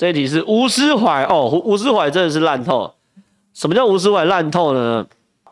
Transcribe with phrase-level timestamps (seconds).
[0.00, 2.90] 这一题是吴思怀哦，吴思怀真的是烂透。
[3.52, 5.06] 什么叫吴思怀烂透呢？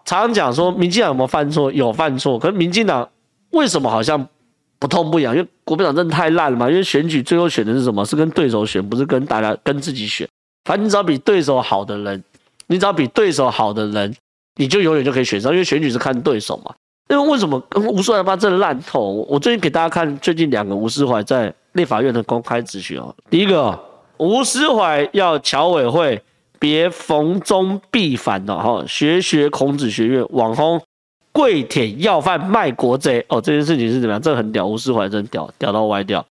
[0.06, 1.70] 常常讲说民进党有没有犯错？
[1.70, 3.06] 有犯错，可是民进党
[3.50, 4.26] 为什么好像
[4.78, 5.36] 不痛不痒？
[5.36, 6.66] 因为国民党真的太烂了嘛。
[6.70, 8.02] 因为选举最后选的是什么？
[8.06, 10.26] 是跟对手选，不是跟大家跟自己选。
[10.64, 12.24] 反正你只要比对手好的人，
[12.68, 14.16] 你只要比对手好的人，
[14.56, 15.52] 你就永远就可以选上。
[15.52, 16.74] 因为选举是看对手嘛。
[17.10, 17.62] 因为为什么
[17.92, 19.26] 吴思怀他妈真的烂透？
[19.28, 23.14] 我最近给大家看最近两个吴思怀在立法院的公开质询哦。
[23.28, 23.78] 第一个，
[24.18, 26.22] 吴思怀要侨委会
[26.58, 30.80] 别逢中必反的哈，学学孔子学院网红
[31.32, 34.20] 跪舔要饭卖国贼哦，这件事情是怎么样？
[34.20, 36.24] 这很屌，吴思怀真屌，屌到歪掉。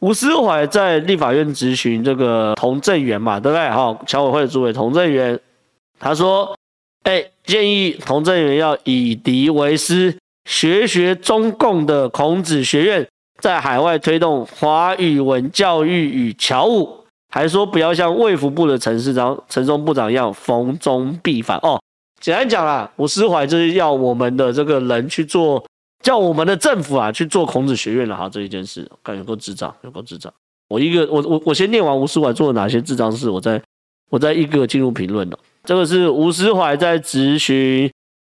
[0.00, 3.70] 吴思怀在立法院质询这个童正源嘛，对不对？
[3.70, 5.38] 哈，侨委会的主委童正源，
[5.98, 6.54] 他说。
[7.04, 10.16] 哎，建议童正源要以敌为师，
[10.48, 13.06] 学学中共的孔子学院，
[13.42, 17.03] 在海外推动华语文教育与侨务，
[17.34, 21.58] 还说不要像卫福部的陈市长、陈松部长一样逢中必反。
[21.64, 21.82] 哦，
[22.20, 25.60] 简单讲啦，吴思怀就是要我们的这个人去做，
[26.00, 30.32] 叫我们的政府啊去做孔子学院了哈，这一件事，感觉有够智障，有够智障。
[30.68, 33.60] 我一个，我我我先念完吴思怀做了哪些智障事，我再
[34.12, 35.36] 我再一个进入评论了。
[35.64, 37.90] 这个是吴思怀在质询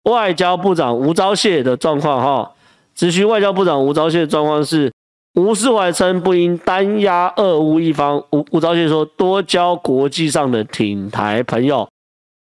[0.05, 2.51] 外交部长吴钊燮的状况哈，
[2.95, 4.91] 质询外交部长吴钊燮的状况是，
[5.37, 11.87] 吴斯怀称不应单压俄乌一方，吴吴钊燮说多交国际上的挺台朋友，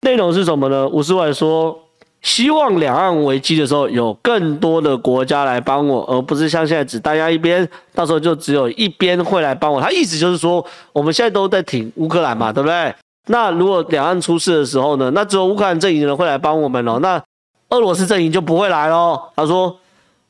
[0.01, 0.85] 内容是什么呢？
[0.89, 1.79] 吴斯怀说
[2.21, 9.79] 希望两岸危机的时候有更多的国家来帮我，而不是像现在只单压一边，到时候就只有一边会来帮我。
[9.79, 12.93] 他意思就是说我们现在都在挺乌克兰嘛，对不对？
[13.27, 15.09] 那如果两岸出事的时候呢？
[15.11, 16.99] 那只有乌克兰阵营的人会来帮我们哦。
[16.99, 17.23] 那
[17.69, 19.17] 俄罗斯阵营就不会来喽。
[19.37, 19.77] 他说，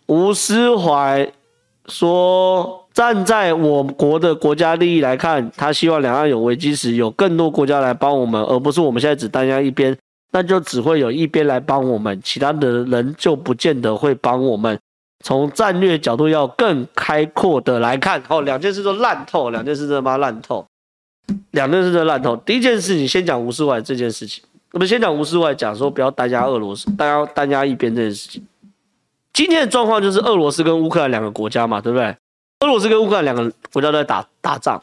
[0.06, 1.28] 吴思怀
[1.88, 9.98] 说，站在我国的国家利益来看，他希望两岸有危机时有更多国家来帮我们，而不是我们现在只单压一边，
[10.32, 14.78] 那就只会有一边来帮我们，其他的人就不见得会帮我们。
[15.24, 20.66] 从战略角度要更开阔的来看，哦，两件事都烂透，两件事真他妈烂透。
[21.52, 22.36] 两件事都烂透。
[22.38, 24.44] 第一件事情，先讲吴世怀这件事情。
[24.72, 28.44] 我们先讲吴世怀讲说不要单压俄罗斯，单压单压一边这件事情。
[29.34, 32.16] 今天的状况就是俄罗斯跟乌克兰两个国家嘛，对不对？
[32.60, 34.82] 俄罗斯跟乌克兰两个国家都在打打仗。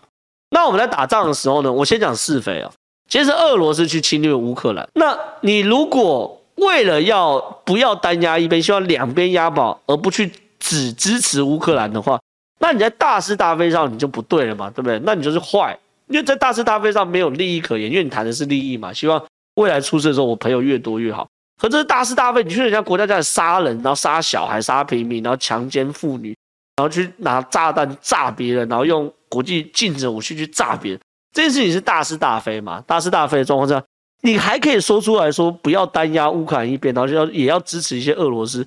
[0.50, 2.72] 那我们在打仗的时候呢，我先讲是非啊。
[3.08, 4.88] 其实是俄罗斯去侵略乌克兰。
[4.94, 12.20] 那你如果为了要不要单压一边，希望两边押宝，而不去只支持乌克兰的话，
[12.60, 14.98] 那你在大是大非上你就不对了嘛，对不对？
[15.04, 15.78] 那你就是坏。
[16.08, 19.22] 因为在大是大非上没有利益可言，因为你谈的是利益嘛，希望
[19.56, 21.28] 未来出事的时候我朋友越多越好。
[21.58, 26.28] 可这是大是大非，你去人家国家这样杀人，然后杀小孩、杀平民，然后强奸妇女，
[26.76, 31.00] 然后去拿炸弹炸别人，然后用国际禁止武器去炸别人，
[31.32, 32.80] 这件事情是大是大非嘛？
[32.86, 33.84] 大是大非的状况下，
[34.22, 38.64] 你还可以说出来说不要单压乌克兰一边，然后就要也要支持一些俄罗斯，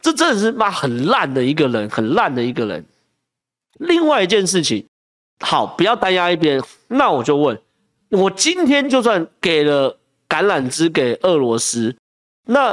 [0.00, 2.84] 这真的是妈很烂的一个人，很烂的一个人。
[3.78, 4.84] 另外一件事情。
[5.44, 6.62] 好，不要单压一边。
[6.86, 7.58] 那我就问，
[8.10, 9.98] 我今天就算给了
[10.28, 11.92] 橄榄枝给俄罗斯，
[12.46, 12.72] 那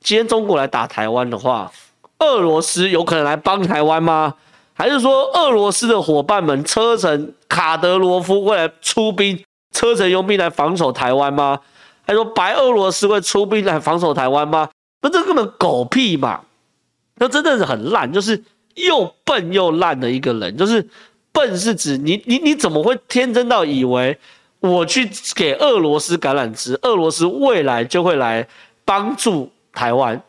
[0.00, 1.70] 今天中国来打台湾的话，
[2.18, 4.34] 俄罗斯有可能来帮台湾吗？
[4.74, 9.42] 还是说俄罗斯的伙伴们车臣卡德罗夫会来出兵，
[9.72, 11.60] 车臣佣兵来防守台湾吗？
[12.06, 14.68] 还是说白俄罗斯会出兵来防守台湾吗？
[15.02, 16.40] 那这根本狗屁嘛！
[17.16, 18.42] 那真的是很烂，就是
[18.74, 20.88] 又笨又烂的一个人，就是。
[21.36, 24.16] 笨是指你你你怎么会天真到以为
[24.60, 28.46] 我去给俄罗斯橄榄枝，俄罗斯未来就会来
[28.84, 30.20] 帮助台湾？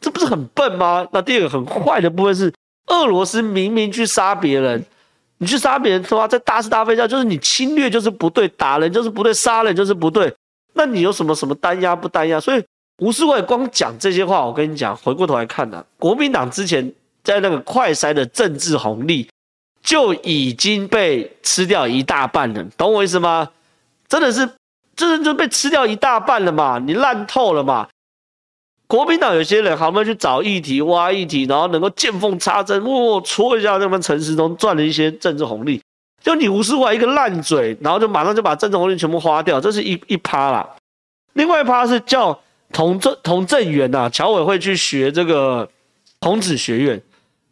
[0.00, 1.06] 这不是很笨吗？
[1.12, 2.52] 那第二个很坏的部分是，
[2.86, 4.84] 俄罗斯明明去杀别人，
[5.38, 10.34] 你去杀别人的话，在大是大非下就是你侵略就是不对，打人就是不对，杀人就是不对。
[10.72, 12.40] 那你有什么什么单压不单压？
[12.40, 12.64] 所以
[12.98, 16.92] 吴斯怀光讲这些话，我跟你讲，回过头来看呢、国民党之前
[17.22, 19.28] 在那个快筛的政治红利。
[19.82, 23.50] 就已经被吃掉一大半了，懂我意思吗？
[24.06, 24.48] 真的是，
[24.94, 26.78] 这人就被吃掉一大半了嘛？
[26.78, 27.88] 你烂透了嘛？
[28.86, 35.80] 国民党有些人好不容易去找议题、挖议题，然后能够见缝插针，哦，戳一下那么陈时中赚了一些政治红利。
[36.22, 40.68] 就你吴思怀一个烂嘴，然后就马上就把政治红利全部花掉，这是一一趴啦。
[41.32, 42.38] 另外一趴是叫
[42.70, 45.68] 童正童正源呐，侨委会去学这个
[46.20, 47.02] 孔子学院。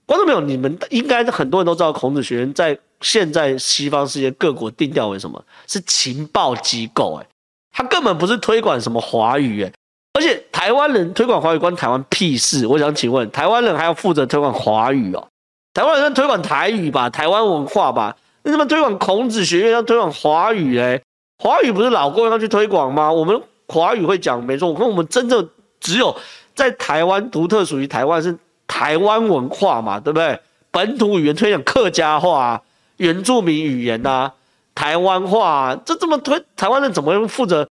[0.04, 5.42] 观众朋友，你们应该很多人都知道，孔子学院在现在西方世界各国定调为什么？
[5.66, 7.26] 是情报机构哎，
[7.72, 9.72] 他根本不是推广什么华语哎，
[10.14, 12.66] 而且台湾人推广华语关台湾屁事？
[12.66, 15.26] 我想请问，台湾人还要负责推广华语哦？
[15.72, 18.16] 台湾人推广台语吧，台湾文化吧？
[18.42, 21.00] 你怎么推广孔子学院，要推广华语哎？
[21.38, 23.10] 华语不是老共要去推广吗？
[23.10, 25.48] 我们华语会讲没错，我看我们真正
[25.80, 26.14] 只有
[26.54, 28.36] 在台湾独特属于台湾是
[28.66, 30.38] 台湾文化嘛，对不对？
[30.70, 32.60] 本土语言推广客家话、
[33.00, 34.30] 原住民语言呐、
[34.74, 37.66] 台湾话，这这么推，台湾人怎么负责？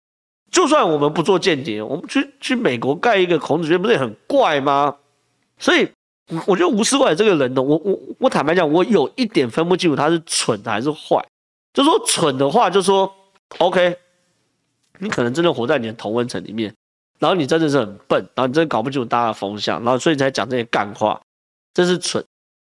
[0.49, 4.95] 就算我们不做间谍，我们去去美国盖一个孔子学院，不是也很怪吗？
[5.59, 5.87] 所以，
[6.47, 11.23] 我觉得吴斯怀这个人呢，我我我坦白讲，我有一点分不清楚他是蠢还是坏。
[11.75, 13.13] 就说蠢的话，就说
[13.59, 13.95] OK，
[14.97, 16.73] 你可能真的活在你的同温层里面，
[17.19, 21.21] 然后你真的是很笨，然后你真的搞不清楚大家的风向，然后所以你才讲这些干话，
[21.75, 22.25] 这是蠢。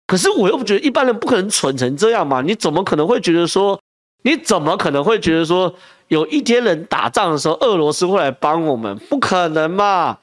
[0.10, 2.42] 可是我又不觉得一般人不可能蠢成这样嘛？
[2.42, 3.80] 你怎么可能会觉得说？
[4.24, 5.72] 你怎么可能会觉得说？
[6.08, 8.98] 有一天人打仗的时候，俄罗斯会来帮我们？
[9.08, 10.18] 不可能嘛，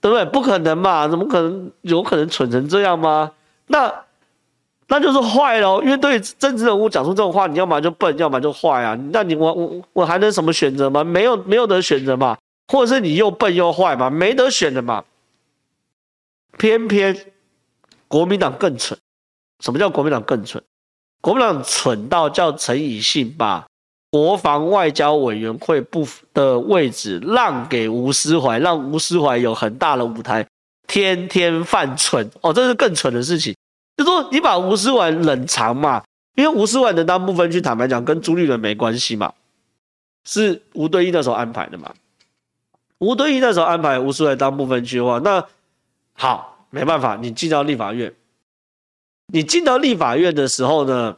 [0.00, 0.24] 对不对？
[0.24, 1.70] 不可能嘛，怎么可能？
[1.82, 3.30] 有可能蠢成这样吗？
[3.68, 3.94] 那
[4.88, 8.98] 那就是坏咯，因为对政治人物讲出这种话，你要么就笨，要么就坏啊。
[9.12, 11.04] 那你我我我还能什么选择吗？
[11.04, 12.36] 没有没有得选择嘛，
[12.66, 15.04] 或者是你又笨又坏嘛，没得选的嘛。
[16.58, 17.16] 偏偏
[18.08, 18.98] 国民党更蠢。
[19.60, 20.62] 什么叫国民党更蠢？
[21.20, 23.66] 国民党蠢到叫陈以信把。
[24.12, 26.04] 国防外交委员会部
[26.34, 30.44] 的位置让给吴思怀，让吴思怀有很大的舞台，
[30.88, 33.54] 天天犯蠢哦，这是更蠢的事情。
[33.96, 36.02] 就说你把吴思怀冷藏嘛，
[36.34, 39.32] 因为吴思怀能当不分区，坦白讲跟朱立伦没关系嘛，
[40.24, 41.94] 是吴敦义那时候安排的嘛。
[42.98, 45.46] 吴敦义那时候安排吴思怀当不分区的话，那
[46.14, 48.12] 好，没办法，你进到立法院，
[49.32, 51.16] 你进到立法院的时候呢，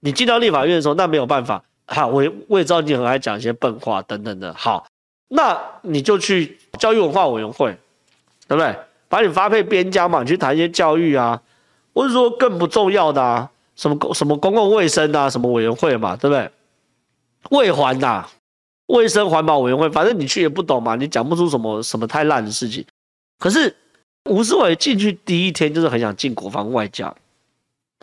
[0.00, 1.62] 你进到立法院的时候，那没有办法。
[1.86, 4.52] 好，我我也知道你很爱讲一些笨话等等的。
[4.54, 4.86] 好，
[5.28, 7.76] 那你就去教育文化委员会，
[8.48, 8.74] 对不对？
[9.08, 11.40] 把你发配边疆嘛，你去谈一些教育啊，
[11.92, 16.50] 或者说更不重要的啊，什么公什么公共卫生啊，什么委员会嘛，对不对？
[17.50, 18.26] 卫环呐，
[18.86, 22.84] 卫生环保委员会，反正你去也不懂嘛，你讲不出什么什么太烂的事情。
[23.38, 23.76] 可是
[24.28, 27.14] 吴思伟进去第一天就是很想进国防外交，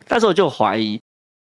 [0.07, 1.01] 但是我就怀疑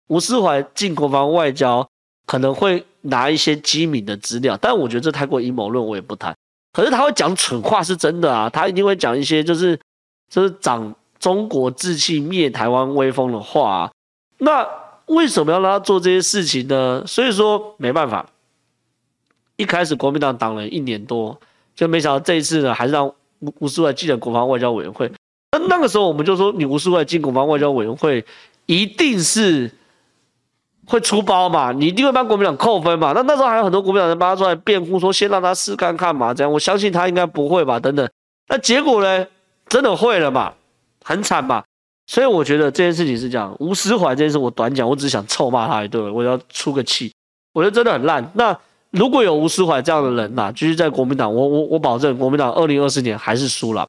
[0.08, 1.88] 吴思怀进国防外交。
[2.26, 6.36] 可能会拿一些机敏的资料，但我觉得这太过阴谋论，我也不谈。
[6.74, 9.80] 可是他会讲蠢话是真的啊，他一定会讲一些就是
[10.28, 13.90] 就是长中国志气、灭台湾威风的话啊。
[14.36, 14.68] 那
[15.06, 17.02] 为什么要让他做这些事情呢？
[17.06, 18.28] 所以说没办法，
[19.56, 21.40] 一开始国民党党了一年多，
[21.74, 23.10] 就没想到这一次呢，还是让
[23.40, 25.10] 吴吴斯怀进了国防外交委员会。
[25.52, 28.24] 那那个时候我们就说，你吴世怀进国防外交委员会，
[28.66, 29.70] 一定是。
[30.90, 31.70] 会出包嘛？
[31.70, 33.12] 你一定会帮国民党扣分嘛？
[33.12, 37.78] 那那时候还有很多国民党人帮他出来辩护，说先让他试看看嘛，这样我相信他应该不会吧？
[37.78, 38.08] 等等，
[38.48, 39.26] 那结果呢？
[39.68, 40.54] 真的会了嘛？
[41.04, 41.62] 很惨嘛？
[42.06, 43.54] 所以我觉得这件事情是这样。
[43.60, 47.12] 吴斯怀这件事我短讲，我只是想臭骂他一顿，我要出个气。
[47.52, 48.26] 我觉得真的很烂。
[48.32, 48.58] 那
[48.90, 53.86] 如果有吴思怀这样的人呐、啊，继续在国民党，我我我保证国民党二零二四年还是输了。